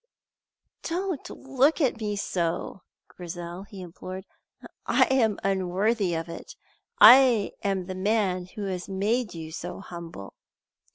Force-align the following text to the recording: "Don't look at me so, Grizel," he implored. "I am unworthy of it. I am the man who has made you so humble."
"Don't 0.81 1.29
look 1.29 1.79
at 1.79 1.99
me 2.01 2.15
so, 2.15 2.81
Grizel," 3.07 3.65
he 3.65 3.81
implored. 3.81 4.25
"I 4.87 5.03
am 5.11 5.37
unworthy 5.43 6.15
of 6.15 6.27
it. 6.27 6.55
I 6.99 7.51
am 7.63 7.85
the 7.85 7.93
man 7.93 8.47
who 8.47 8.63
has 8.63 8.89
made 8.89 9.35
you 9.35 9.51
so 9.51 9.79
humble." 9.79 10.33